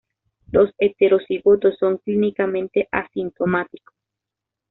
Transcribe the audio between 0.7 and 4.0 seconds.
heterocigotos son clínicamente asintomáticos.